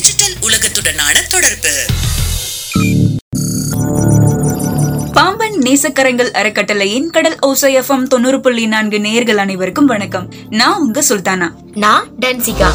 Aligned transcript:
Digital 0.00 0.34
உலகத்துடனான 0.40 1.26
தொடர்பு. 1.28 1.84
பாம்பன் 5.12 5.58
நேசக்கரங்கள் 5.58 6.30
அறக்கட்டளையின் 6.30 7.10
கடல் 7.10 7.36
ஓசை 7.40 7.78
எஃப்எம் 7.78 8.02
தொண்ணூறு 8.02 8.40
புள்ளி 8.40 8.66
நான்கு 8.66 9.00
நேயர்கள் 9.00 9.38
அனைவருக்கும் 9.38 9.86
வணக்கம். 9.86 10.32
நான் 10.50 10.80
உங்க 10.80 11.02
சுல்தானா. 11.08 11.52
நான் 11.74 12.08
டன்சிகா. 12.20 12.70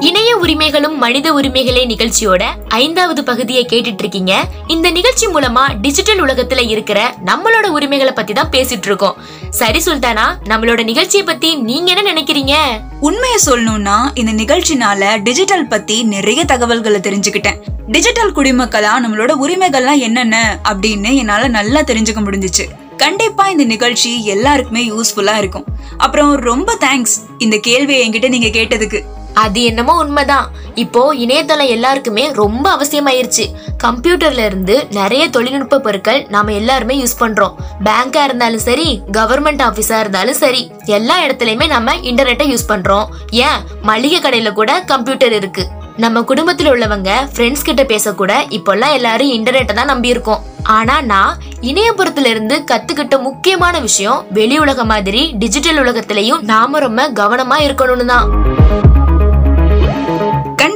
இணைய 0.00 0.36
உரிமைகளும் 0.36 0.98
மனித 0.98 1.32
உரிமைகளே 1.32 1.82
நிகழ்ச்சியோட 1.86 2.42
ஐந்தாவது 2.68 3.24
பகுதியை 3.24 3.66
கேட்டுட்டு 3.66 3.98
இருக்கீங்க 3.98 4.48
இந்த 4.66 4.90
நிகழ்ச்சி 4.90 5.26
மூலமா 5.26 5.80
டிஜிட்டல் 5.80 6.22
உலகத்துல 6.22 6.68
இருக்கிற 6.68 7.14
நம்மளோட 7.26 7.66
உரிமைகளை 7.66 8.12
பத்தி 8.12 8.32
தான் 8.32 8.50
பேசிட்டு 8.50 8.86
இருக்கோம் 8.86 9.16
சரி 9.50 9.78
சுல்தானா 9.78 10.24
நம்மளோட 10.44 10.82
நிகழ்ச்சியை 10.82 11.26
பத்தி 11.26 11.56
நீங்க 11.56 11.92
என்ன 11.92 12.12
நினைக்கிறீங்க? 12.12 12.54
உண்மையை 13.00 13.38
சொல்லணும்னா 13.46 13.96
இந்த 14.14 14.32
நிகழ்ச்சினால 14.32 15.22
டிஜிட்டல் 15.22 15.66
பத்தி 15.66 16.02
நிறைய 16.02 16.44
தகவல்களை 16.44 17.00
தெரிஞ்சுக்கிட்டேன். 17.00 17.60
டிஜிட்டல் 17.86 18.32
குடிமக்களா 18.32 18.94
நம்மளோட 19.06 19.34
உரிமைகள்லாம் 19.46 19.98
என்னென்ன 19.98 20.58
அப்படின்னு 20.68 21.14
என்னால 21.14 21.48
நல்லா 21.48 21.80
தெரிஞ்சுக்க 21.80 22.22
முடிஞ்சுச்சு. 22.26 22.66
கண்டிப்பா 22.96 23.48
இந்த 23.48 23.64
நிகழ்ச்சி 23.64 24.24
எல்லாருக்குமே 24.24 24.90
யூஸ்ஃபுல்லா 24.90 25.36
இருக்கும். 25.36 25.64
அப்புறம் 25.96 26.34
ரொம்ப 26.34 26.78
தேங்க்ஸ் 26.80 27.16
இந்த 27.38 27.56
கேள்வியை 27.56 28.08
என்கிட்ட 28.08 28.28
நீங்க 28.28 28.46
கேட்டதுக்கு. 28.46 29.00
அது 29.34 29.62
என்னமோ 29.62 29.96
உண்மைதான். 29.96 30.50
இப்போ 30.74 31.14
இணையதளம் 31.14 31.66
எல்லாருக்குமே 31.66 32.30
ரொம்ப 32.32 32.76
அவசியமாயிருச்சு. 32.76 33.44
கம்ப்யூட்டர்ல 33.84 34.44
இருந்து 34.46 34.86
நிறைய 34.90 35.28
தொழில்நுட்ப 35.28 35.78
பொருட்கள் 35.78 36.26
நாம 36.28 36.52
எல்லாருமே 36.52 37.04
யூஸ் 37.04 37.20
பண்றோம். 37.20 37.54
பேங்கா 37.84 38.24
இருந்தாலும் 38.24 38.58
சரி 38.58 39.02
கவர்மெண்ட் 39.12 39.62
ஆபீஸா 39.62 40.00
இருந்தாலும் 40.00 40.34
சரி 40.34 40.70
எல்லா 40.84 41.24
இடத்துலயுமே 41.24 41.66
நம்ம 41.66 41.94
இன்டர்நெட்டை 41.94 42.46
யூஸ் 42.52 42.68
பண்றோம். 42.68 43.06
ஏன்? 43.30 43.58
மளிகை 43.82 44.20
கடையில 44.20 44.52
கூட 44.52 44.80
கம்ப்யூட்டர் 44.80 45.32
இருக்கு. 45.32 45.66
நம்ம 45.96 46.22
குடும்பத்தில் 46.22 46.70
உள்ளவங்க 46.70 47.10
ஃப்ரெண்ட்ஸ் 47.34 47.64
கிட்ட 47.64 47.82
பேசக்கூட 47.82 48.32
இப்போல்லாம் 48.50 48.92
எல்லாரும் 48.92 49.30
இன்டர்நெட்டை 49.30 49.72
தான் 49.72 49.86
நம்பி 49.86 50.08
இருக்கோம் 50.08 50.44
ஆனா 50.62 51.00
நான் 51.00 51.38
இணையபுறத்துல 51.60 52.26
இருந்து 52.26 52.64
கத்துக்கிட்ட 52.70 53.20
முக்கியமான 53.20 53.78
விஷயம் 53.78 54.24
வெளி 54.30 54.58
உலகம் 54.58 54.86
மாதிரி 54.86 55.34
டிஜிட்டல் 55.38 55.78
உலகத்திலையும் 55.78 56.40
நாம 56.40 56.78
ரொம்ப 56.78 57.10
கவனமா 57.10 57.58
இருக்கணும்னு 57.68 58.04
தான். 58.04 58.28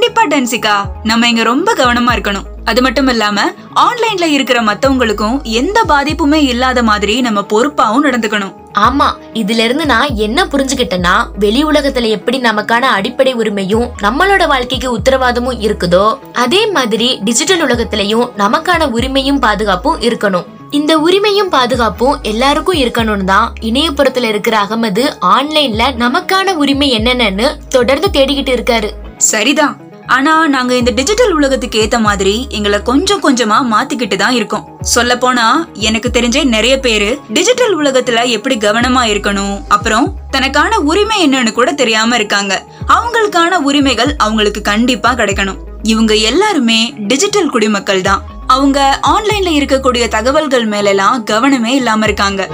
கண்டிப்பா 0.05 0.37
டென்சிகா. 0.37 0.73
நம்ம 1.03 1.27
இங்க 1.27 1.43
ரொம்ப 1.43 1.73
கவனமா 1.73 2.11
இருக்கணும். 2.15 2.45
அது 2.65 2.81
மட்டும் 2.81 3.07
இல்லாம 3.07 3.53
ஆன்லைன்ல 3.75 4.25
இருக்கிற 4.25 4.61
மத்தவங்களுக்கும் 4.61 5.41
எந்த 5.41 5.83
பாதிப்புமே 5.87 6.33
இல்லாத 6.33 6.83
மாதிரி 6.83 7.21
நம்ம 7.21 7.41
பொறுப்பாவும் 7.41 8.05
நடந்துக்கணும். 8.05 8.51
ஆமா 8.79 9.07
இதுல 9.33 9.63
இருந்து 9.67 9.85
நான் 9.85 10.15
என்ன 10.15 10.45
புரிஞ்சுக்கிட்டேன்னா 10.45 11.13
வெளி 11.39 11.65
உலகத்துல 11.65 12.09
எப்படி 12.09 12.39
நமக்கான 12.39 12.81
அடிப்படை 12.97 13.35
உரிமையும் 13.35 13.87
நம்மளோட 14.01 14.47
வாழ்க்கைக்கு 14.47 14.97
உத்தரவாதமும் 14.97 15.61
இருக்குதோ 15.67 16.17
அதே 16.33 16.67
மாதிரி 16.67 17.19
டிஜிட்டல் 17.23 17.65
உலகத்திலயும் 17.67 18.27
நமக்கான 18.37 18.89
உரிமையும் 18.97 19.39
பாதுகாப்பும் 19.39 19.99
இருக்கணும். 19.99 20.45
இந்த 20.69 20.97
உரிமையும் 20.97 21.49
பாதுகாப்பும் 21.49 22.19
எல்லாருக்கும் 22.21 22.75
இருக்கணும்னு 22.75 23.23
தான் 23.23 23.53
இணையப்புறத்துல 23.61 24.23
இருக்கிற 24.23 24.57
அகமது 24.57 25.05
ஆன்லைன்ல 25.21 25.83
நமக்கான 26.03 26.53
உரிமை 26.53 26.89
என்னென்னு 26.97 27.49
தொடர்ந்து 27.69 28.09
தேடிக்கிட்டு 28.13 28.53
இருக்காரு. 28.57 28.91
சரிதான். 29.17 29.83
ஆனா 30.07 30.47
நாங்க 30.47 30.75
இந்த 30.75 30.91
டிஜிட்டல் 30.91 31.33
உலகத்துக்கு 31.33 31.81
ஏத்த 31.81 31.99
மாதிரி 31.99 32.47
எங்களை 32.49 32.81
கொஞ்சம் 32.81 33.23
கொஞ்சமா 33.23 33.57
மாத்திக்கிட்டு 33.73 34.15
தான் 34.15 34.33
இருக்கோம். 34.33 34.67
சொல்ல 34.81 35.17
போனா 35.17 35.67
எனக்கு 35.73 36.09
தெரிஞ்சே 36.13 36.43
நிறைய 36.43 36.79
பேரு 36.79 37.19
டிஜிட்டல் 37.29 37.77
உலகத்துல 37.77 38.25
எப்படி 38.25 38.57
கவனமா 38.57 39.03
இருக்கணும் 39.13 39.61
அப்புறம் 39.67 40.13
தனக்கான 40.31 40.77
உரிமை 40.77 41.29
என்னன்னு 41.29 41.51
கூட 41.51 41.71
தெரியாம 41.71 42.15
இருக்காங்க. 42.15 42.65
அவங்களுக்கான 42.87 43.55
உரிமைகள் 43.61 44.15
அவங்களுக்கு 44.17 44.61
கண்டிப்பா 44.61 45.13
கிடைக்கணும். 45.13 45.57
இவங்க 45.83 46.13
எல்லாருமே 46.13 46.93
டிஜிட்டல் 46.97 47.49
குடிமக்கள் 47.49 48.01
தான். 48.01 48.23
அவங்க 48.47 48.99
ஆன்லைன்ல 49.07 49.51
இருக்கக்கூடிய 49.59 50.07
தகவல்கள் 50.07 50.65
மேலெல்லாம் 50.65 51.25
கவனமே 51.25 51.73
இல்லாம 51.73 52.05
இருக்காங்க. 52.05 52.49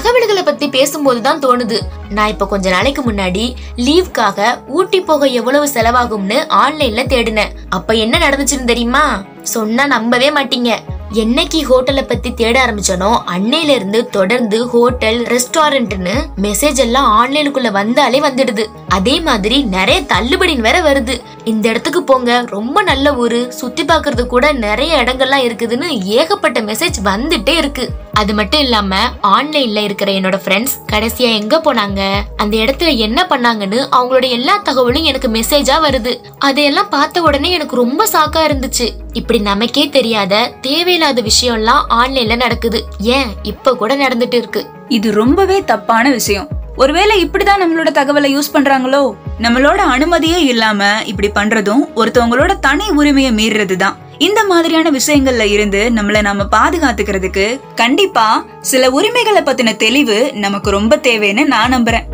தகவல்களை 0.00 0.42
பத்தி 0.42 0.66
பேசும்போது 0.68 1.20
தான் 1.20 1.40
தோணுது. 1.40 1.78
நான் 2.08 2.28
இப்ப 2.28 2.46
கொஞ்ச 2.46 2.66
நாளைக்கு 2.70 3.02
முன்னாடி 3.02 3.42
லீவ்க்காக 3.86 4.38
ஊட்டி 4.76 5.00
போக 5.00 5.26
எவ்வளவு 5.26 5.66
செலவாகும்னு 5.74 6.38
ஆன்லைன்ல 6.60 7.02
தேடினேன். 7.12 7.52
அப்ப 7.68 7.94
என்ன 8.04 8.18
நடந்துச்சுன்னு 8.18 8.70
தெரியுமா? 8.70 9.04
சொன்னா 9.42 9.86
நம்பவே 9.86 10.30
மாட்டீங்க. 10.30 10.74
என்னைக்கு 11.12 11.64
ஹோட்டலை 11.70 12.02
பத்தி 12.02 12.34
தேட 12.34 12.66
ஆரம்பிச்சனோ 12.66 13.18
அன்னையில 13.36 13.68
இருந்து 13.68 14.06
தொடர்ந்து 14.06 14.68
ஹோட்டல் 14.68 15.22
ரெஸ்டாரண்ட்னு 15.22 16.14
மெசேஜ் 16.42 16.76
எல்லாம் 16.76 17.08
ஆன்லைனுக்குள்ள 17.08 17.70
வந்தாலே 17.70 18.20
வந்துடுது. 18.20 18.66
அதே 18.88 19.20
மாதிரி 19.20 19.62
நிறைய 19.62 20.00
தள்ளுபடின்னு 20.00 20.60
வேற 20.60 20.80
வருது. 20.80 21.20
இந்த 21.44 21.68
இடத்துக்கு 21.68 22.02
போங்க 22.02 22.44
ரொம்ப 22.46 22.82
நல்ல 22.82 23.14
ஊரு. 23.14 23.52
சுத்தி 23.52 23.84
பாக்குறது 23.84 24.26
கூட 24.26 24.52
நிறைய 24.52 24.96
இடங்கள்லாம் 24.96 25.46
இருக்குதுன்னு 25.48 26.04
ஏகப்பட்ட 26.04 26.60
மெசேஜ் 26.60 26.94
வந்துட்டே 27.04 27.56
இருக்கு. 27.56 27.88
அது 28.12 28.34
மட்டும் 28.34 28.60
இல்லாம 28.60 28.96
ஆன்லைன்ல 29.22 29.76
இருக்கிற 29.76 30.12
என்னோட 30.12 30.40
ஃப்ரெண்ட்ஸ் 30.44 30.76
கடைசியா 30.92 31.34
எங்க 31.38 31.58
போனாங்க 31.58 32.20
அந்த 32.36 32.56
இடத்துல 32.56 32.96
என்ன 32.96 33.26
பண்ணாங்கன்னு 33.30 33.86
அவங்களோட 33.96 34.28
எல்லா 34.28 34.56
தகவலும் 34.56 35.02
எனக்கு 35.02 35.28
மெசேஜா 35.28 35.76
வருது. 35.82 36.24
அதையெல்லாம் 36.38 36.88
பார்த்த 36.88 37.22
உடனே 37.22 37.50
எனக்கு 37.50 37.76
ரொம்ப 37.76 38.06
சாக்கா 38.12 38.38
இருந்துச்சு. 38.50 38.90
இப்படி 39.12 39.40
நமக்கே 39.40 39.88
தெரியாத 39.88 40.52
தேவையில்லாத 40.60 41.22
விஷயம்லாம் 41.22 41.82
ஆன்லைன்ல 41.90 42.36
நடக்குது. 42.36 42.84
ஏன்? 42.98 43.26
இப்ப 43.42 43.76
கூட 43.76 43.96
நடந்துட்டு 43.96 44.34
இருக்கு. 44.34 44.66
இது 44.88 45.12
ரொம்பவே 45.12 45.64
தப்பான 45.64 46.10
விஷயம். 46.10 46.48
ஒருவேளை 46.76 47.26
இப்படிதான் 47.26 47.62
நம்மளோட 47.64 47.86
தகவலை 47.86 48.38
யூஸ் 48.38 48.54
பண்றாங்களோ? 48.54 49.14
நம்மளோட 49.42 49.80
அனுமதியே 49.96 50.36
இல்லாம 50.36 51.02
இப்படி 51.04 51.28
பண்றதும் 51.28 51.88
ஒருத்தவங்களோட 51.96 52.58
தனி 52.58 52.90
உரிமையை 52.90 53.32
மீறுறதுதான். 53.32 53.94
இந்த 54.18 54.44
மாதிரியான 54.44 54.90
விஷயங்கள்ல 54.90 55.50
இருந்து 55.50 55.90
நம்மளை 55.94 56.20
நாம 56.20 56.46
பாதுகாத்துக்கிறதுக்கு 56.56 57.60
கண்டிப்பா 57.74 58.44
சில 58.60 58.90
உரிமைகளை 58.90 59.42
பத்தின 59.42 59.76
தெளிவு 59.76 60.30
நமக்கு 60.34 60.70
ரொம்ப 60.70 60.96
தேவைன்னு 60.96 61.44
நான் 61.44 61.74
நம்புறேன். 61.74 62.04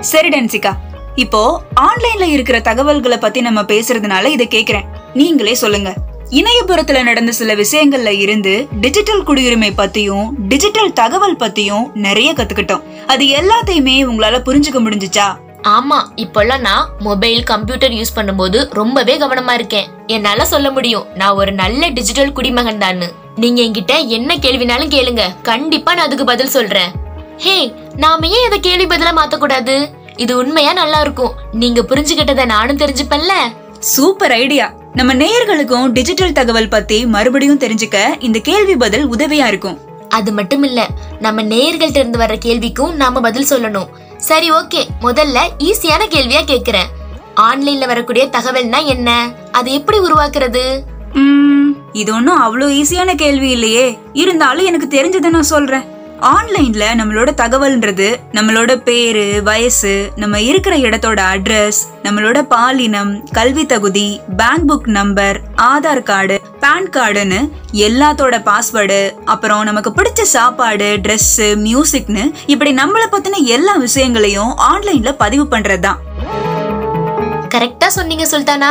சரி 0.00 0.28
டென்சிகா. 0.28 0.72
இப்போ 1.14 1.62
ஆன்லைன்ல 1.80 2.22
இருக்கிற 2.22 2.60
தகவல்களை 2.60 3.18
பத்தி 3.18 3.40
நம்ம 3.40 3.62
பேசுறதுனால 3.62 4.24
இதை 4.24 4.48
கேக்குறேன். 4.50 4.84
நீங்களே 5.18 5.54
சொல்லுங்க. 5.54 5.90
இணையபுறத்துல 6.30 7.02
நடந்த 7.02 7.32
சில 7.32 7.54
விஷயங்கள்ல 7.54 8.10
இருந்து 8.18 8.66
டிஜிட்டல் 8.80 9.22
குடியுரிமை 9.22 9.70
பத்தியும் 9.76 10.26
டிஜிட்டல் 10.48 10.92
தகவல் 10.92 11.36
பத்தியும் 11.36 11.84
நிறைய 11.94 12.32
கத்துக்கிட்டோம். 12.32 12.82
அது 13.06 13.24
எல்லாத்தையுமே 13.40 13.94
உங்களால 14.10 14.38
புரிஞ்சுக்க 14.48 14.80
முடிஞ்சுச்சா? 14.86 15.28
ஆமா 15.62 15.98
இப்பெல்லாம் 16.16 16.60
நான் 16.60 16.90
மொபைல் 16.98 17.42
கம்ப்யூட்டர் 17.42 17.90
யூஸ் 17.90 18.16
பண்ணும்போது 18.16 18.58
ரொம்பவே 18.70 19.18
கவனமா 19.18 19.52
இருக்கேன். 19.52 19.88
என்னால 20.06 20.44
சொல்ல 20.44 20.70
முடியும் 20.70 21.06
நான் 21.14 21.38
ஒரு 21.40 21.52
நல்ல 21.52 21.88
டிஜிட்டல் 21.88 22.32
குடிமகன் 22.32 22.78
தான்னு. 22.78 23.08
நீங்க 23.36 23.62
என்கிட்ட 23.62 24.06
என்ன 24.06 24.36
கேள்வினாலும் 24.36 24.94
கேளுங்க. 24.96 25.22
கண்டிப்பா 25.42 25.94
நான் 25.94 26.06
அதுக்கு 26.06 26.24
பதில் 26.24 26.54
சொல்றேன். 26.56 26.90
ஹே 27.36 27.74
நாம 27.96 28.28
ஏன் 28.28 28.46
இதை 28.46 28.60
கேள்வி 28.60 28.86
பதிலா 28.86 29.12
மாத்தக்கூடாது? 29.20 29.76
இது 30.16 30.36
உண்மையா 30.36 30.72
நல்லா 30.72 31.00
இருக்கும். 31.00 31.34
நீங்க 31.52 31.80
புரிஞ்சுகிட்டத 31.88 32.44
நானும் 32.44 32.76
தெரிஞ்சுப்பேன்ல. 32.76 33.34
Super 33.78 34.32
idea. 34.32 34.66
நம்ம 34.94 35.14
நேயர்களுக்கும் 35.14 35.86
டிஜிட்டல் 35.86 36.32
தகவல் 36.32 36.68
பத்தி 36.68 37.06
மறுபடியும் 37.06 37.58
தெரிஞ்சுக்க 37.58 37.96
இந்த 38.18 38.38
கேள்வி 38.38 38.76
பதில் 38.76 39.10
உதவியா 39.10 39.46
இருக்கும். 39.46 39.78
அது 40.08 40.32
மட்டும் 40.32 40.62
இல்ல 40.62 40.88
நம்ம 41.20 41.42
நேயர்கள்ட்ட 41.42 41.96
இருந்து 41.96 42.18
வர்ற 42.18 42.38
கேள்விக்கும் 42.44 42.92
நாம 42.92 43.20
பதில் 43.20 43.46
சொல்லணும். 43.50 43.88
சரி 44.16 44.50
ஓகே. 44.50 44.86
முதல்ல 45.00 45.38
ஈஸியான 45.58 46.02
கேள்வியா 46.08 46.40
கேக்குறேன். 46.46 46.88
ஆன்லைன்ல 47.36 47.86
வரக்கூடிய 47.86 48.26
தகவல்னா 48.26 48.84
என்ன? 48.84 49.32
அதை 49.52 49.72
எப்படி 49.72 49.98
உருவாக்குறது? 49.98 50.80
இது 51.92 52.14
ஒன்றும் 52.14 52.42
அவ்வளோ 52.42 52.64
ஈஸியான 52.64 53.14
கேள்வி 53.14 53.50
இல்லையே. 53.50 53.98
இருந்தாலும் 54.12 54.64
எனக்கு 54.64 54.86
தெரிஞ்சதை 54.86 55.28
நான் 55.28 55.42
சொல்றேன். 55.42 55.84
ஆன்லைன்ல 56.22 56.84
நம்மளோட 56.94 57.30
தகவல்ன்றது 57.34 58.16
நம்மளோட 58.32 58.76
பேரு 58.76 59.42
வயசு 59.42 60.10
நம்ம 60.16 60.40
இருக்கிற 60.40 60.76
இடத்தோட 60.76 61.20
அட்ரஸ் 61.34 61.78
நம்மளோட 62.02 62.42
பாலினம் 62.42 63.24
கல்வி 63.30 63.66
தகுதி 63.66 64.20
bank 64.36 64.72
book 64.72 64.88
number 64.88 65.40
Aadhaar 65.56 66.02
card 66.02 66.40
PAN 66.60 66.90
கார்டுன்னு 66.90 67.50
எல்லாத்தோட 67.72 68.42
பாஸ்வேர்டு 68.42 69.14
அப்புறம் 69.24 69.62
நமக்கு 69.62 69.90
பிடிச்ச 69.90 70.22
சாப்பாடு 70.22 70.98
ட்ரெஸ்ஸு 71.02 71.48
மியூசிக்னு 71.66 72.32
இப்படி 72.46 72.74
நம்மளை 72.74 73.08
பத்தின 73.12 73.44
எல்லா 73.44 73.76
விஷயங்களையும் 73.76 74.54
ஆன்லைன்ல 74.72 75.12
பதிவு 75.12 75.44
பண்றதுதான். 75.44 75.98
கரெக்டா 77.48 77.86
சொன்னீங்க 77.86 78.26
சுல்தானா? 78.30 78.70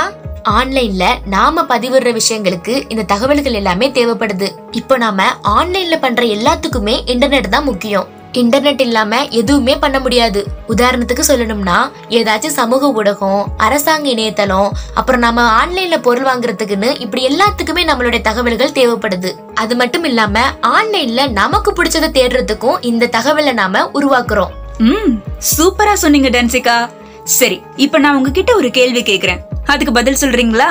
ஆன்லைன்ல 0.55 1.05
நாம 1.25 1.63
பதிவிடுற 1.69 2.09
விஷயங்களுக்கு 2.19 2.73
இந்த 2.87 3.03
தகவல்கள் 3.03 3.53
எல்லாமே 3.53 3.87
தேவைப்படுது. 3.89 4.49
இப்போ 4.71 4.97
நாம 4.97 5.23
ஆன்லைன்ல 5.57 5.97
பண்ற 5.99 6.23
எல்லாத்துக்குமே 6.25 6.95
இன்டர்நெட் 7.13 7.55
தான் 7.55 7.63
முக்கியம். 7.63 8.07
இன்டர்நெட் 8.33 8.81
இல்லாம 8.81 9.19
எதுவுமே 9.39 9.77
பண்ண 9.77 9.99
முடியாது. 9.99 10.41
உதாரணத்துக்கு 10.67 11.23
சொல்லணும்னா 11.27 11.77
ஏதாச்சும் 12.09 12.57
சமூக 12.57 12.91
ஊடகம் 12.97 13.43
அரசாங்க 13.57 14.07
இணையதளம் 14.09 14.69
அப்புறம் 14.93 15.21
நம்ம 15.21 15.45
ஆன்லைன்ல 15.61 15.97
பொருள் 16.01 16.27
வாங்குறதுக்குன்னு 16.27 16.89
இப்படி 16.99 17.23
எல்லாத்துக்குமே 17.27 17.83
நம்மளுடைய 17.89 18.21
தகவல்கள் 18.21 18.75
தேவைப்படுது. 18.79 19.31
அது 19.53 19.75
மட்டும் 19.75 20.03
இல்லாம 20.03 20.39
ஆன்லைன்ல 20.75 21.31
நமக்கு 21.31 21.71
பிடிச்சதை 21.71 22.11
தேடுறதுக்கும் 22.19 22.81
இந்த 22.81 23.09
தகவலை 23.17 23.53
நாம 23.53 23.83
உருவாக்குறோம். 23.93 24.53
ம் 24.77 25.13
சூப்பரா 25.57 25.93
சொன்னீங்க 25.93 26.29
டென்சிகா. 26.29 26.77
சரி 27.23 27.61
இப்ப 27.75 27.99
நான் 27.99 28.15
உங்ககிட்ட 28.15 28.51
ஒரு 28.55 28.71
கேள்வி 28.71 29.01
கேக்குறேன். 29.01 29.39
அதுக்கு 29.67 29.93
பதில் 29.93 30.19
சொல்றீங்களா? 30.21 30.67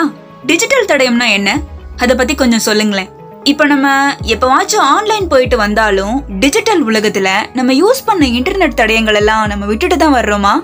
டிஜிட்டல் 0.46 0.88
தடயம்னா 0.88 1.26
என்ன? 1.28 1.50
அதை 1.96 2.16
பத்தி 2.16 2.34
கொஞ்சம் 2.34 2.64
சொல்லுங்களேன். 2.68 3.10
இப்போ 3.42 3.64
நம்ம 3.66 3.88
எப்பவாச்சும் 4.22 4.84
ஆன்லைன் 4.94 5.28
போயிட்டு 5.28 5.56
வந்தாலும் 5.56 6.14
டிஜிட்டல் 6.38 6.82
உலகத்துல 6.86 7.28
நம்ம 7.52 7.72
யூஸ் 7.72 8.00
பண்ண 8.04 8.26
இன்டர்நெட் 8.26 8.78
தடயங்கள் 8.80 9.14
எல்லாம் 9.14 9.46
நம்ம 9.46 9.66
விட்டுட்டு 9.66 9.96
தான் 9.96 10.14
வர்றோமா? 10.14 10.54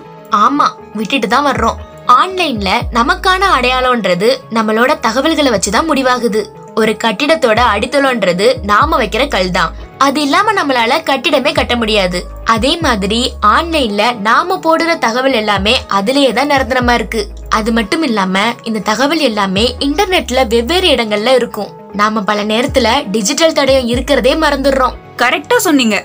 ஆமா 0.45 0.67
விட்டுட்டு 0.95 1.29
தான் 1.29 1.47
வர்றோம். 1.47 1.79
ஆன்லைன்ல 2.21 2.71
நமக்கான 2.93 3.43
அடையாளம்ன்றது 3.57 4.29
நம்மளோட 4.51 5.01
தகவல்களை 5.01 5.53
வச்சுதான் 5.53 5.89
முடிவாகுது. 5.91 6.43
ஒரு 6.75 6.97
கட்டிடத்தோட 7.05 7.61
அடித்தளம்ன்றது 7.75 8.47
நாம 8.63 8.99
வைக்கிற 9.05 9.29
கல் 9.29 9.51
தான் 9.51 9.73
அது 10.03 10.23
இல்லாம 10.23 10.53
நம்மளால 10.53 10.93
கட்டிடமே 11.09 11.55
கட்ட 11.55 11.77
முடியாது. 11.77 12.27
அதே 12.45 12.77
மாதிரி 12.77 13.33
ஆன்லைன்ல 13.47 14.19
நாம 14.19 14.57
போடுற 14.57 14.99
தகவல் 14.99 15.33
எல்லாமே 15.33 15.81
அதுலயே 15.99 16.33
தான் 16.33 16.51
நிரந்தரமா 16.51 16.95
இருக்கு. 16.95 17.29
அது 17.49 17.73
மட்டும் 17.73 18.03
இல்லாம 18.03 18.39
இந்த 18.63 18.79
தகவல் 18.79 19.19
எல்லாமே 19.19 19.77
இன்டர்நெட்ல 19.79 20.47
வெவ்வேறு 20.47 20.89
இடங்கள்ல 20.89 21.35
இருக்கும். 21.35 21.71
நாம 21.93 22.23
பல 22.23 22.45
நேரத்துல 22.45 23.11
டிஜிட்டல் 23.11 23.53
தடயம் 23.53 23.87
இருக்கிறதே 23.87 24.35
மறந்துடுறோம். 24.35 24.97
கரெக்டா 25.17 25.57
சொன்னீங்க. 25.57 26.05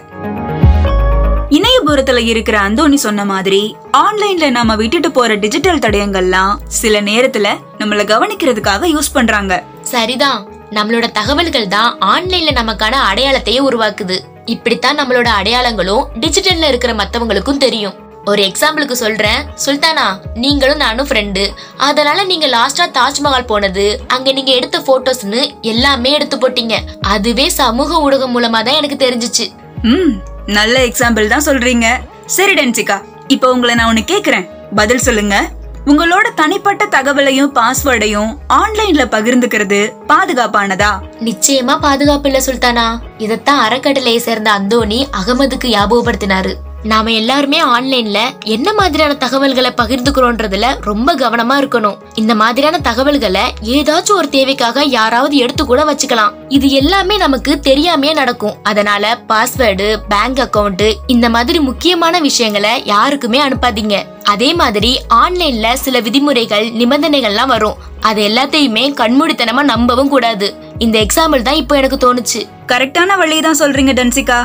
இணையபுரத்துல 1.49 2.17
இருக்கிற 2.25 2.59
அந்தோணி 2.59 2.95
சொன்ன 2.95 3.25
மாதிரி 3.25 3.75
ஆன்லைன்ல 3.97 4.49
நாம 4.49 4.75
விட்டுட்டு 4.75 5.11
போற 5.11 5.33
டிஜிட்டல் 5.33 5.79
தடயங்கள்லாம் 5.79 6.53
சில 6.67 7.01
நேரத்துல 7.01 7.47
நம்மள 7.77 8.03
கவனிக்கிறதுக்காக 8.13 8.94
யூஸ் 8.95 9.13
பண்றாங்க. 9.13 9.63
சரிதான். 9.81 10.56
நம்மளோட 10.75 11.05
தகவல்கள் 11.11 11.67
தான் 11.67 11.91
ஆன்லைன்ல 12.13 12.51
நமக்கான 12.59 12.95
அடையாளத்தையே 13.09 13.59
உருவாக்குது. 13.67 14.17
இப்படித்தான் 14.53 14.99
நம்மளோட 14.99 15.29
அடையாளங்களும் 15.39 16.03
டிஜிட்டல்ல 16.23 16.67
இருக்கிற 16.71 16.93
மத்தவங்களுக்கும் 16.93 17.63
தெரியும். 17.65 17.95
ஒரு 18.31 18.41
எக்ஸாம்பிளுக்கு 18.49 18.95
சொல்றேன். 19.01 19.41
சுல்தானா 19.65 20.05
நீங்களும் 20.43 20.81
நானும் 20.83 21.07
ஃப்ரெண்டு 21.09 21.43
அதனால 21.87 22.23
நீங்க 22.31 22.47
லாஸ்டா 22.47 22.85
தாஜ்மஹால் 22.97 23.49
போனது 23.51 23.85
அங்க 24.07 24.31
நீங்க 24.31 24.51
எடுத்த 24.51 24.79
போட்டோஸ்னு 24.87 25.41
எல்லாமே 25.73 26.11
எடுத்து 26.17 26.37
போட்டீங்க. 26.37 26.77
அதுவே 27.13 27.49
சமூக 27.59 27.99
ஊடகம் 28.05 28.35
மூலமா 28.37 28.61
தான் 28.67 28.79
எனக்கு 28.81 28.97
தெரிஞ்சுச்சு. 29.05 29.47
ம் 29.91 30.13
நல்ல 30.57 30.75
எக்ஸாம்பிள் 30.89 31.31
தான் 31.33 31.47
சொல்றீங்க. 31.49 31.87
சரி 32.25 32.53
டென்சிகா 32.53 32.97
இப்போ 33.35 33.47
உங்களை 33.51 33.75
நான் 33.75 33.91
ஒன்னு 33.93 34.03
கேக்குறேன். 34.13 34.47
பதில் 34.75 35.05
சொல்லுங்க. 35.07 35.37
உங்களோட 35.87 36.33
தனிப்பட்ட 36.35 36.85
தகவலையும் 36.85 37.51
பாஸ்வேர்டையும் 37.55 38.37
ஆன்லைன்ல 38.53 39.05
பகிர்ந்துக்கிறது 39.05 39.93
பாதுகாப்பானதா? 40.07 41.01
நிச்சயமா 41.19 41.79
பாதுகாப்பு 41.79 42.29
இல்ல 42.29 42.41
சுல்தானா. 42.45 42.99
இதத்தான் 43.17 43.61
அறக்கட்டளையை 43.61 44.19
சேர்ந்த 44.19 44.51
அந்தோணி 44.51 45.07
அகமதுக்கு 45.11 45.69
ஞாபகப்படுத்தினாரு. 45.69 46.53
நாம 46.91 47.11
எல்லாருமே 47.11 47.59
ஆன்லைன்ல 47.61 48.19
என்ன 48.43 48.73
மாதிரியான 48.73 49.13
தகவல்களை 49.13 49.71
பகிர்ந்துக்கிறோன்றதுல 49.77 50.67
ரொம்ப 50.81 51.15
கவனமா 51.15 51.55
இருக்கணும். 51.61 51.97
இந்த 52.13 52.35
மாதிரியான 52.35 52.79
தகவல்களை 52.79 53.43
ஏதாச்சும் 53.61 54.19
ஒரு 54.19 54.29
தேவைக்காக 54.29 54.83
யாராவது 54.83 55.35
எடுத்து 55.37 55.65
கூட 55.65 55.83
வச்சுக்கலாம். 55.83 56.35
இது 56.47 56.69
எல்லாமே 56.69 57.17
நமக்கு 57.17 57.59
தெரியாமையே 57.63 58.13
நடக்கும். 58.13 58.55
அதனால 58.63 59.17
பாஸ்வேர்டு 59.29 59.95
பேங்க் 60.09 60.41
அக்கவுண்ட் 60.45 60.93
இந்த 61.07 61.29
மாதிரி 61.29 61.59
முக்கியமான 61.59 62.19
விஷயங்களை 62.19 62.73
யாருக்குமே 62.85 63.41
அனுப்பாதீங்க. 63.41 63.97
அதே 64.23 64.53
மாதிரி 64.53 64.99
ஆன்லைன்ல 65.23 65.73
சில 65.73 65.99
விதிமுறைகள் 65.99 66.67
நிபந்தனைகள்லாம் 66.81 67.53
வரும். 67.55 67.77
அது 67.99 68.21
எல்லாத்தையுமே 68.29 68.85
கண்மூடித்தனமா 69.01 69.61
நம்பவும் 69.73 70.13
கூடாது. 70.15 70.47
இந்த 70.77 71.05
எக்ஸாம்பிள் 71.05 71.41
தான் 71.41 71.61
இப்போ 71.63 71.75
எனக்கு 71.75 71.99
தோணுச்சு. 72.05 72.41
கரெக்டான 72.71 73.17
வழியை 73.17 73.41
தான் 73.41 73.59
சொல்றீங்க 73.59 73.91
டென்சிகா. 73.99 74.39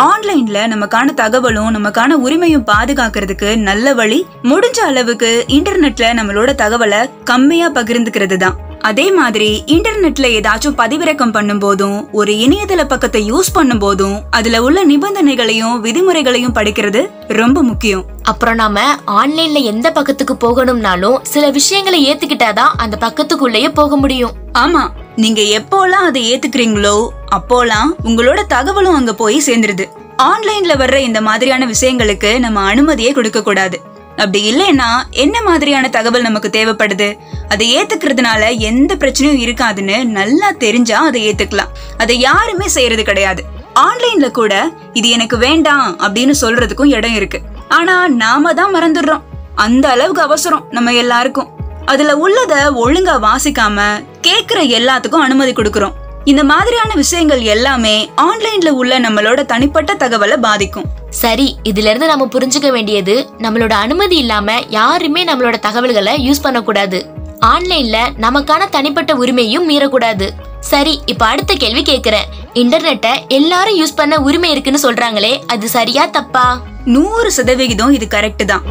ஆன்லைன்ல 0.00 0.58
நமக்கான 0.66 1.14
தகவலும் 1.14 1.74
நமக்கான 1.74 2.16
உரிமையும் 2.24 2.66
பாதுகாக்கிறதுக்கு 2.66 3.56
நல்ல 3.56 3.94
வழி 3.94 4.26
முடிஞ்ச 4.42 4.78
அளவுக்கு 4.80 5.44
இன்டர்நெட்ல 5.48 6.08
நம்மளோட 6.12 6.50
தகவலை 6.54 7.10
கம்மியா 7.24 7.72
பகிர்ந்துக்கிறது 7.72 8.36
தான் 8.36 8.56
அதே 8.80 9.10
மாதிரி 9.10 9.62
இன்டர்நெட்ல 9.66 10.28
ஏதாச்சும் 10.36 10.76
பதிவிறக்கம் 10.76 11.32
பண்ணும் 11.32 11.58
போதும் 11.58 12.12
ஒரு 12.12 12.32
இணையதள 12.32 12.84
பக்கத்தை 12.84 13.32
யூஸ் 13.32 13.52
பண்ணும் 13.52 13.78
போதும் 13.78 14.22
அதுல 14.30 14.62
உள்ள 14.62 14.86
நிபந்தனைகளையும் 14.86 15.80
விதிமுறைகளையும் 15.80 16.54
படிக்கிறது 16.54 17.10
ரொம்ப 17.28 17.62
முக்கியம். 17.62 18.04
அப்புறம் 18.22 18.54
நாம 18.54 18.80
ஆன்லைன்ல 19.06 19.62
எந்த 19.62 19.90
பக்கத்துக்கு 19.90 20.34
போகணும்னாலும் 20.34 21.18
சில 21.22 21.50
விஷயங்களை 21.50 22.14
ஏத்துக்கிட்டாதான் 22.14 22.72
அந்த 22.76 22.96
பக்கத்துக்குள்ளேயே 23.00 23.68
போக 23.74 23.96
முடியும். 23.96 24.32
ஆமா. 24.58 24.82
நீங்க 25.22 25.42
எப்போலாம் 25.58 26.06
அதை 26.08 26.20
ஏத்துக்கிறீங்களோ 26.30 27.08
அப்போலாம் 27.36 27.90
உங்களோட 28.04 28.40
தகவலும் 28.46 28.94
அங்க 28.94 29.14
போய் 29.14 29.42
சேர்ந்துருது. 29.46 29.84
ஆன்லைன்ல 30.22 30.72
வர்ற 30.82 30.96
இந்த 30.96 31.20
மாதிரியான 31.20 31.66
விஷயங்களுக்கு 31.66 32.38
நம்ம 32.38 32.74
அனுமதியே 32.74 33.12
கொடுக்க 33.12 33.42
கூடாது. 33.42 33.80
அப்படி 34.10 34.40
இல்லைன்னா 34.50 34.88
என்ன 35.10 35.42
மாதிரியான 35.42 35.88
தகவல் 35.88 36.22
நமக்கு 36.22 36.48
தேவைப்படுது? 36.52 37.18
அதை 37.48 37.66
ஏத்துக்கிறதுனால 37.76 38.58
எந்த 38.58 38.94
பிரச்சனையும் 38.94 39.42
இருக்காதுன்னு 39.46 40.04
நல்லா 40.04 40.50
தெரிஞ்சா 40.50 41.04
அதை 41.04 41.20
ஏத்துக்கலாம். 41.28 41.72
அதை 41.98 42.18
யாருமே 42.18 42.68
செய்யறது 42.68 43.02
கிடையாது. 43.02 43.44
ஆன்லைன்ல 43.80 44.30
கூட 44.30 44.54
இது 44.92 45.08
எனக்கு 45.10 45.38
வேண்டாம் 45.38 46.00
அப்படின்னு 46.00 46.34
சொல்றதுக்கும் 46.40 46.94
இடம் 46.98 47.14
இருக்கு. 47.14 47.40
ஆனா 47.68 48.08
நாம 48.08 48.54
தான் 48.54 48.74
மறந்துடுறோம். 48.74 49.26
அந்த 49.54 49.88
அளவுக்கு 49.88 50.22
அவசரம் 50.22 50.66
நம்ம 50.70 50.92
எல்லாருக்கும். 50.92 51.50
அதுல 51.86 52.14
உள்ளத 52.14 52.54
ஒழுங்கா 52.74 53.14
வாசிக்காம 53.26 53.80
கேக்குற 54.22 54.60
எல்லாத்துக்கும் 54.62 55.26
அனுமதி 55.26 55.52
கொடுக்கறோம். 55.52 55.92
இந்த 56.24 56.44
மாதிரியான 56.44 56.90
விஷயங்கள் 56.94 57.40
எல்லாமே 57.40 58.10
ஆன்லைன்ல 58.16 58.68
உள்ள 58.68 59.00
நம்மளோட 59.00 59.44
தனிப்பட்ட 59.44 59.94
தகவலை 59.94 60.36
பாதிக்கும். 60.36 60.84
சரி 61.10 61.56
இதுல 61.64 61.90
இருந்து 61.90 62.06
நம்ம 62.06 62.28
புரிஞ்சுக்க 62.32 62.70
வேண்டியது 62.70 63.28
நம்மளோட 63.38 63.70
அனுமதி 63.70 64.16
இல்லாம 64.16 64.58
யாருமே 64.68 65.24
நம்மளோட 65.24 65.58
தகவல்களை 65.58 66.30
யூஸ் 66.30 66.42
பண்ணக்கூடாது. 66.42 67.06
ஆன்லைன்ல 67.46 67.96
நமக்கான 68.20 68.68
தனிப்பட்ட 68.70 69.14
உரிமையும் 69.14 69.68
மீறக்கூடாது. 69.68 70.30
சரி 70.60 71.00
இப்ப 71.06 71.26
அடுத்த 71.26 71.54
கேள்வி 71.54 71.82
கேக்குறேன். 71.82 72.28
இன்டர்நெட்டை 72.54 73.28
எல்லாரும் 73.28 73.80
யூஸ் 73.80 73.96
பண்ண 73.96 74.20
உரிமை 74.20 74.50
இருக்குன்னு 74.50 74.80
சொல்றாங்களே 74.82 75.40
அது 75.46 75.68
சரியா 75.68 76.06
தப்பா? 76.06 76.60
நூறு 76.84 77.30
சதவிகிதம் 77.30 77.92
இது 77.92 78.06
கரெக்ட் 78.10 78.44
தான். 78.44 78.62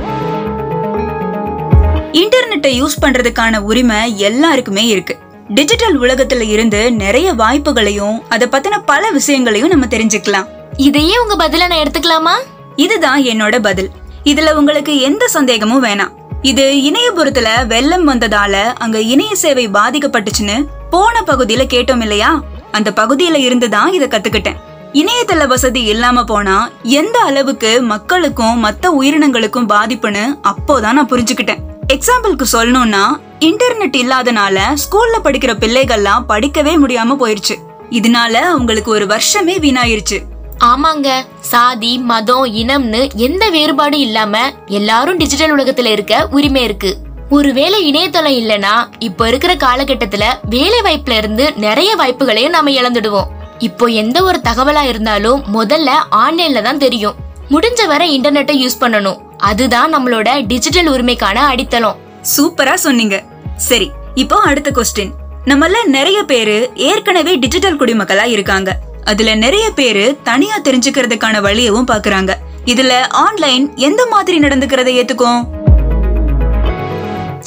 இன்டர்நெட்டை 2.11 2.71
யூஸ் 2.81 2.99
பண்றதுக்கான 3.01 3.57
உரிமை 3.57 4.19
எல்லாருக்குமே 4.19 4.85
இருக்கு. 4.85 5.17
டிஜிட்டல் 5.49 5.99
உலகத்துல 5.99 6.41
இருந்து 6.41 6.91
நிறைய 6.91 7.33
வாய்ப்புகளையும் 7.33 8.19
அதை 8.29 8.47
பத்தின 8.47 8.81
பல 8.85 9.11
விஷயங்களையும் 9.11 9.69
நம்ம 9.69 9.85
தெரிஞ்சுக்கலாம். 9.85 10.47
இதையே 10.77 11.13
உங்க 11.17 11.47
பதில 11.47 11.67
நான் 11.67 11.77
எடுத்துக்கலாமா? 11.77 12.43
இதுதான் 12.75 13.21
என்னோட 13.23 13.59
பதில். 13.61 13.89
இதுல 14.23 14.53
உங்களுக்கு 14.53 14.99
எந்த 14.99 15.27
சந்தேகமும் 15.27 15.83
வேணாம். 15.83 16.11
இது 16.41 16.91
இணையபுரத்துல 16.91 17.65
வெள்ளம் 17.67 18.07
வந்ததால 18.07 18.73
அங்க 18.77 19.01
இணைய 19.01 19.35
சேவை 19.35 19.67
பாதிக்கப்பட்டுச்சுன்னு 19.67 20.65
போன 20.89 21.21
பகுதியில 21.21 21.63
கேட்டோம் 21.73 22.01
இல்லையா? 22.01 22.43
அந்த 22.71 22.91
பகுதியில 22.95 23.35
இருந்து 23.35 23.69
தான் 23.69 23.93
இத 23.93 24.07
கத்துக்கிட்டேன். 24.07 24.59
இணையதள 24.93 25.47
வசதி 25.47 25.83
இல்லாம 25.83 26.23
போனா 26.23 26.69
எந்த 26.83 27.19
அளவுக்கு 27.19 27.81
மக்களுக்கும் 27.81 28.63
மத்த 28.63 28.87
உயிரினங்களுக்கும் 29.01 29.69
பாதிப்புன்னு 29.69 30.39
அப்போதான் 30.43 30.91
நான் 30.91 31.09
புரிஞ்சுக்கிட்டேன். 31.09 31.67
எக்ஸாம்பிளுக்கு 31.93 32.45
சொல்லணும்னா 32.53 33.03
இன்டர்நெட் 33.39 33.95
இல்லாதனால 33.95 34.59
ஸ்கூல்ல 34.73 35.15
படிக்கிற 35.23 35.53
பிள்ளைகள்லாம் 35.59 36.25
படிக்கவே 36.29 36.73
முடியாம 36.85 37.15
போயிருச்சு. 37.19 37.55
இதனால 37.89 38.33
அவங்களுக்கு 38.33 38.91
ஒரு 38.91 39.05
வருஷமே 39.05 39.57
வீணாயிருச்சு. 39.57 40.19
ஆமாங்க. 40.59 41.09
சாதி 41.41 41.97
மதம் 41.97 42.45
இனம்னு 42.45 43.13
எந்த 43.15 43.49
வேறுபாடும் 43.49 43.93
இல்லாம 43.93 44.53
எல்லாரும் 44.65 45.17
டிஜிட்டல் 45.17 45.57
உலகத்துல 45.57 45.85
இருக்க 45.85 46.27
உரிமை 46.31 46.63
இருக்கு. 46.63 46.97
ஒருவேளை 47.29 47.87
இணையதளம் 47.87 48.31
இல்லனா 48.31 48.87
இப்ப 48.99 49.27
இருக்கிற 49.27 49.55
காலகட்டத்துல 49.55 50.23
வேலை 50.49 50.81
வாய்ப்புல 50.81 51.17
இருந்து 51.17 51.53
நிறைய 51.55 51.95
வாய்ப்புகளையும் 51.95 52.49
நாம 52.49 52.69
இழந்துடுவோம். 52.69 53.27
இப்போ 53.57 53.85
எந்த 53.85 54.23
ஒரு 54.23 54.41
தகவலா 54.43 54.81
இருந்தாலும் 54.81 55.43
முதல்ல 55.53 55.89
ஆன்லைன்ல 56.11 56.61
தான் 56.61 56.77
தெரியும். 56.77 57.15
முடிஞ்ச 57.49 57.87
வரை 57.87 58.19
இன்டர்நெட்டை 58.19 58.65
யூஸ் 58.65 58.81
பண்ணணும். 58.81 59.27
அதுதான் 59.39 59.93
நம்மளோட 59.95 60.47
டிஜிட்டல் 60.47 60.89
உரிமைக்கான 60.91 61.37
அடித்தளம். 61.51 61.97
சூப்பரா 62.37 62.73
சொன்னீங்க. 62.73 63.23
சரி 63.55 63.91
இப்போ 64.15 64.35
அடுத்த 64.39 64.71
கொஸ்டின் 64.71 65.11
நம்மள 65.45 65.75
நிறைய 65.85 66.23
பேரு 66.23 66.71
ஏற்கனவே 66.75 67.35
டிஜிட்டல் 67.35 67.79
குடிமக்களா 67.79 68.25
இருக்காங்க. 68.25 68.77
அதுல 69.03 69.35
நிறைய 69.35 69.69
பேரு 69.69 70.17
தனியா 70.23 70.59
தெரிஞ்சுக்கிறதுக்கான 70.59 71.41
வழியவும் 71.41 71.89
பாக்குறாங்க. 71.91 72.33
இதுல 72.65 72.93
ஆன்லைன் 73.09 73.75
எந்த 73.75 74.05
மாதிரி 74.05 74.39
நடந்துக்கிறதை 74.39 74.93
ஏத்துக்கும்? 74.99 75.41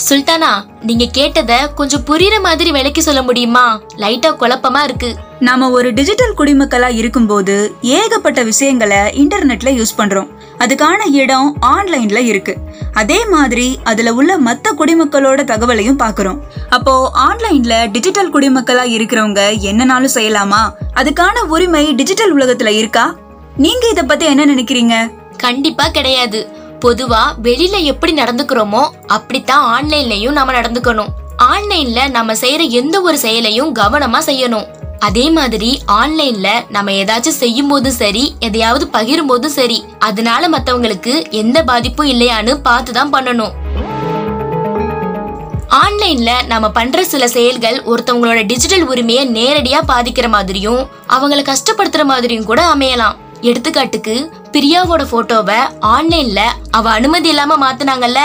சுல்தானா 0.09 0.53
நீங்க 0.81 1.05
கேட்டத 1.19 1.75
கொஞ்சம் 1.75 2.05
புரியுற 2.07 2.43
மாதிரி 2.43 2.71
விளக்கி 2.71 3.01
சொல்ல 3.01 3.23
முடியுமா? 3.23 3.81
லைட்டா 3.97 4.31
குழப்பமா 4.41 4.83
இருக்கு. 4.83 5.17
நாம 5.41 5.71
ஒரு 5.71 5.93
டிஜிட்டல் 5.93 6.35
குடிமக்களா 6.39 6.95
இருக்கும்போது 6.95 7.75
ஏகப்பட்ட 7.83 8.43
விஷயங்களை 8.43 8.99
இன்டர்நெட்ல 8.99 9.71
யூஸ் 9.81 9.99
பண்றோம். 9.99 10.29
அதுக்கான 10.65 11.01
இடம் 11.13 11.57
ஆன்லைன்ல 11.67 12.17
இருக்கு. 12.17 12.57
அதே 12.93 13.27
மாதிரி 13.27 13.79
அதுல 13.85 14.15
உள்ள 14.15 14.39
மத்த 14.39 14.73
குடிமக்களோட 14.79 15.41
தகவலையும் 15.45 15.99
பாக்குறோம். 15.99 16.39
அப்போ 16.69 17.11
ஆன்லைன்ல 17.27 17.91
டிஜிட்டல் 17.91 18.33
குடிமக்களா 18.33 18.85
இருக்கிறவங்க 18.97 19.43
என்னனாலும் 19.69 20.15
செய்யலாமா? 20.15 20.63
அதுக்கான 20.97 21.41
உரிமை 21.47 21.95
டிஜிட்டல் 21.95 22.37
உலகத்துல 22.37 22.67
இருக்கா? 22.67 23.15
நீங்க 23.57 23.89
இத 23.89 24.03
பத்தி 24.03 24.27
என்ன 24.27 24.47
நினைக்கிறீங்க? 24.47 25.11
கண்டிப்பா 25.37 25.89
கிடையாது. 25.89 26.49
பொதுவா 26.81 27.23
வெளியில 27.43 27.83
எப்படி 27.83 28.13
நடந்துக்கிறோமோ 28.15 28.89
அப்படித்தான் 29.07 29.67
ஆன்லைன்லயும் 29.75 30.31
நாம 30.31 30.53
நடந்துக்கணும். 30.53 31.13
ஆன்லைன்ல 31.43 32.11
நம்ம 32.11 32.33
செய்யற 32.33 32.69
எந்த 32.69 33.01
ஒரு 33.01 33.19
செயலையும் 33.19 33.75
கவனமா 33.75 34.19
செய்யணும். 34.27 34.67
அதே 35.07 35.31
மாதிரி 35.31 35.71
ஆன்லைன்ல 35.93 36.49
நம்ம 36.69 36.91
ஏதாச்சும் 36.91 37.41
செய்யும் 37.43 37.69
போதும் 37.69 37.97
சரி 38.01 38.35
எதையாவது 38.39 38.85
பகிரும் 38.93 39.31
போதும் 39.31 39.55
சரி 39.57 39.79
அதனால 39.99 40.49
மத்தவங்களுக்கு 40.49 41.15
எந்த 41.31 41.59
பாதிப்பும் 41.63 42.07
இல்லையான்னு 42.07 42.55
பார்த்து 42.69 42.93
தான் 42.93 43.13
பண்ணணும். 43.15 43.55
ஆன்லைன்ல 45.83 46.31
நம்ம 46.47 46.71
பண்ற 46.71 47.05
சில 47.05 47.29
செயல்கள் 47.29 47.79
ஒருத்தவங்களோட 47.83 48.41
டிஜிட்டல் 48.47 48.87
உரிமையை 48.87 49.25
நேரடியா 49.29 49.81
பாதிக்கிற 49.93 50.29
மாதிரியும் 50.29 50.83
அவங்கள 51.09 51.43
கஷ்டப்படுத்துற 51.51 52.05
மாதிரியும் 52.05 52.45
கூட 52.45 52.63
அமையலாம். 52.75 53.19
எடுத்துக்காட்டுக்கு 53.41 54.17
பிரியாவோட 54.53 55.03
போட்டோவை 55.13 55.61
ஆன்லைன்ல 55.95 56.41
அவ 56.71 56.91
அனுமதி 56.91 57.29
இல்லாம 57.29 57.57
மாத்தினாங்கல்ல? 57.65 58.21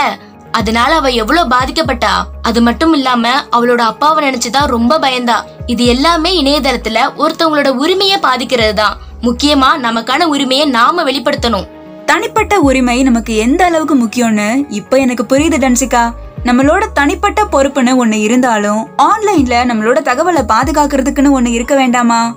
அதனால 0.52 0.94
அவ 0.94 1.10
எவ்வளவு 1.10 1.48
பாதிக்கப்பட்டா? 1.48 2.24
அது 2.42 2.62
மட்டும் 2.62 2.92
இல்லாம 2.92 3.28
அவளோட 3.50 3.78
அப்பாவை 3.78 4.30
நினைச்சுதான் 4.30 4.66
ரொம்ப 4.66 4.98
பயந்தா. 4.98 5.36
இது 5.66 5.84
எல்லாமே 5.84 6.42
இணையதளத்துல 6.42 6.98
ஒருத்தவங்களோட 7.16 7.68
உரிமையை 7.68 8.18
பாதிக்கிறது 8.18 8.74
தான் 8.74 8.98
முக்கியமா 9.22 9.76
நமக்கான 9.76 10.24
உரிமையை 10.24 10.66
நாம 10.66 11.04
வெளிப்படுத்தணும். 11.04 11.66
தனிப்பட்ட 12.06 12.60
உரிமை 12.60 13.02
நமக்கு 13.02 13.36
எந்த 13.36 13.64
அளவுக்கு 13.64 13.94
முக்கியம்னு 13.94 14.64
இப்ப 14.68 14.98
எனக்கு 14.98 15.24
புரியுது 15.24 15.58
டன்சிகா 15.58 16.14
நம்மளோட 16.44 16.92
தனிப்பட்ட 16.92 17.44
பொறுப்புன்னு 17.44 17.96
ஒண்ணு 17.96 18.20
இருந்தாலும் 18.20 18.88
ஆன்லைன்ல 19.02 19.64
நம்மளோட 19.64 20.00
தகவலை 20.00 20.42
பாதுகாக்கிறதுக்குன்னு 20.42 21.40
ஒண்ணு 21.40 21.46
இருக்க 21.46 21.74
வேண்டாமா? 21.74 22.34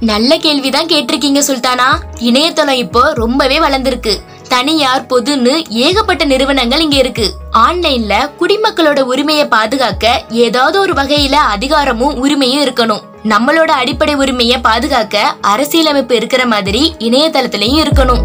நல்ல 0.00 0.38
கேள்விதான் 0.38 0.86
கேட்டிருக்கீங்க 0.86 1.42
சுல்தானா. 1.46 2.00
இணையதளம் 2.18 2.74
இப்போ 2.74 3.12
ரொம்பவே 3.14 3.58
வளர்ந்திருக்கு. 3.58 4.16
தனியார் 4.48 5.06
பொதுன்னு 5.06 5.68
ஏகப்பட்ட 5.68 6.24
நிறுவனங்கள் 6.24 6.80
இங்க 6.80 6.96
இருக்கு. 6.96 7.32
ஆன்லைன்ல 7.52 8.30
குடிமக்களோட 8.40 9.00
உரிமையை 9.00 9.46
பாதுகாக்க 9.46 10.24
ஏதாவது 10.30 10.80
ஒரு 10.80 10.92
வகையில 10.92 11.32
அதிகாரமும் 11.32 12.28
உரிமையும் 12.28 12.64
இருக்கணும். 12.64 13.00
நம்மளோட 13.24 13.66
அடிப்படை 13.66 14.14
உரிமையை 14.14 14.58
பாதுகாக்க 14.58 15.34
அரசியலமைப்பு 15.40 16.16
இருக்கிற 16.16 16.46
மாதிரி 16.46 16.94
இணையதளத்திலயும் 16.98 17.82
இருக்கணும். 17.82 18.24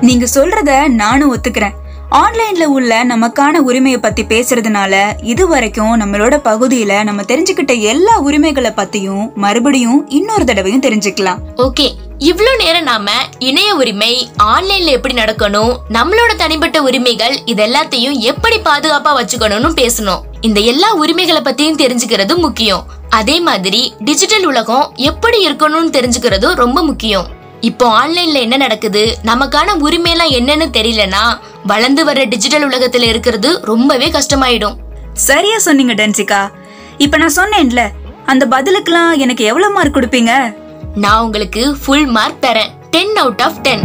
நீங்க 0.00 0.26
சொல்றத 0.34 0.88
நானும் 0.88 1.36
ஒத்துக்கிறேன். 1.36 1.78
ஆன்லைன்ல 2.18 2.64
உள்ள 2.64 3.04
நமக்கான 3.04 3.56
உரிமையை 3.56 4.00
பத்தி 4.00 4.22
பேசுறதுனால 4.22 5.12
இது 5.22 5.48
வரைக்கும் 5.48 6.00
நம்மளோட 6.00 6.34
பகுதியில 6.44 7.02
நம்ம 7.02 7.22
தெரிஞ்சுக்கிட்ட 7.22 7.80
எல்லா 7.80 8.18
உரிமைகளை 8.18 8.70
பத்தியும் 8.70 9.32
மறுபடியும் 9.34 10.08
இன்னொரு 10.08 10.44
தடவையும் 10.44 10.80
தெரிஞ்சுக்கலாம். 10.80 11.38
ஓகே 11.56 11.90
இவ்வளோ 12.18 12.56
நேரம் 12.58 12.82
நாம 12.82 13.10
இணைய 13.38 13.74
உரிமை 13.74 14.28
ஆன்லைன்ல 14.42 14.84
எப்படி 14.84 15.14
நடக்கணும் 15.14 15.76
நம்மளோட 15.88 16.36
தனிப்பட்ட 16.36 16.82
உரிமைகள் 16.82 17.40
இது 17.44 17.66
எல்லாத்தையும் 17.66 18.18
எப்படி 18.18 18.58
பாதுகாப்பா 18.58 19.12
வச்சுக்கணும்னு 19.20 19.72
பேசணும். 19.82 20.20
இந்த 20.40 20.60
எல்லா 20.60 20.92
உரிமைகளை 20.92 21.42
பத்தியும் 21.42 21.80
தெரிஞ்சுக்கிறது 21.82 22.36
முக்கியம். 22.36 22.84
அதே 23.08 23.40
மாதிரி 23.40 23.92
டிஜிட்டல் 23.98 24.44
உலகம் 24.44 24.92
எப்படி 24.96 25.48
இருக்கணும்னு 25.48 25.94
தெரிஞ்சுக்கிறதும் 25.98 26.54
ரொம்ப 26.54 26.82
முக்கியம். 26.82 27.38
இப்போ 27.60 27.86
ஆன்லைன்ல 28.00 28.38
என்ன 28.40 28.56
நடக்குது? 28.56 29.18
நமக்கான 29.22 29.74
உரிமையெல்லாம் 29.80 30.34
என்னன்னு 30.38 30.66
தெரியலனா 30.76 31.24
வளர்ந்து 31.66 32.04
வர்ற 32.04 32.28
டிஜிட்டல் 32.28 32.68
உலகத்துல 32.68 33.02
இருக்கிறது 33.02 33.60
ரொம்பவே 33.62 34.10
கஷ்டமாயிடும். 34.10 34.76
சரியா 35.12 35.58
சொன்னீங்க 35.58 35.94
டென்சிகா. 35.94 36.50
இப்ப 36.98 37.16
நான் 37.16 37.36
சொன்னேன்ல 37.36 37.88
அந்த 38.26 38.46
பதிலுக்குலாம் 38.50 39.16
எனக்கு 39.16 39.44
எவ்வளவு 39.44 39.74
மார்க் 39.74 39.96
கொடுப்பீங்க? 39.96 40.54
நான் 40.94 41.20
உங்களுக்கு 41.20 41.76
ஃபுல் 41.76 42.06
மார்க் 42.06 42.42
தரேன். 42.42 42.70
டென் 42.90 43.16
அவுட் 43.16 43.40
ஆஃப் 43.40 43.60
டென் 43.62 43.84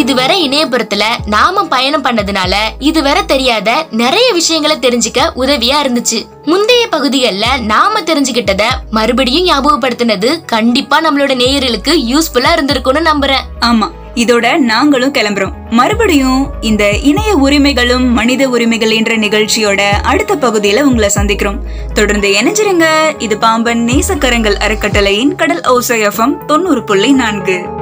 இதுவரை 0.00 0.48
இணையபுரத்துல 0.48 1.04
நாம 1.26 1.64
பயணம் 1.64 2.04
பண்ணதுனால 2.04 2.54
இதுவரை 2.78 3.24
தெரியாத 3.24 3.86
நிறைய 3.90 4.32
விஷயங்களை 4.32 4.76
தெரிஞ்சுக்க 4.76 5.20
உதவியா 5.36 5.78
இருந்துச்சு. 5.84 6.18
முந்தைய 6.44 6.86
பகுதிகளில் 6.86 7.64
நாம 7.64 8.00
தெரிஞ்சுக்கிட்டத 8.00 8.62
மறுபடியும் 8.90 9.46
ஞாபகப்படுத்தினது 9.46 10.44
கண்டிப்பா 10.46 11.00
நம்மளோட 11.00 11.34
நேயர்களுக்கு 11.42 11.92
யூஸ்ஃபுல்லா 12.12 12.50
இருந்திருக்கும்னு 12.56 13.08
நம்புறேன். 13.12 13.46
ஆமா 13.60 13.90
இதோட 14.14 14.56
நாங்களும் 14.56 15.12
கிளம்புறோம். 15.12 15.52
மறுபடியும் 15.70 16.50
இந்த 16.60 16.90
இணைய 16.90 17.34
உரிமைகளும் 17.36 18.12
மனித 18.12 18.48
உரிமைகள் 18.48 18.90
என்ற 18.90 19.16
நிகழ்ச்சியோட 19.16 19.90
அடுத்த 20.02 20.36
பகுதியில 20.36 20.80
உங்களை 20.80 21.10
சந்திக்கிறோம். 21.14 21.58
தொடர்ந்து 21.94 22.28
இணைஞ்சிருங்க. 22.28 22.86
இது 23.18 23.38
பாம்பன் 23.38 23.84
நேசக்கரங்கள் 23.84 24.54
அறக்கட்டளையின் 24.54 25.34
கடல் 25.34 25.64
ஓசை 25.66 26.00
எஃப்எம் 26.06 26.44
தொண்ணூறு 26.44 26.84
புள்ளி 26.84 27.12
நான்கு. 27.12 27.75